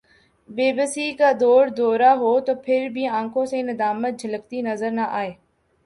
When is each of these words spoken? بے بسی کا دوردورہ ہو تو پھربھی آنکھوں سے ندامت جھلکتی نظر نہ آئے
بے 0.49 0.71
بسی 0.77 1.11
کا 1.19 1.31
دوردورہ 1.39 2.11
ہو 2.21 2.33
تو 2.45 2.53
پھربھی 2.65 3.05
آنکھوں 3.19 3.45
سے 3.45 3.61
ندامت 3.63 4.19
جھلکتی 4.19 4.61
نظر 4.61 4.91
نہ 4.91 5.05
آئے 5.11 5.31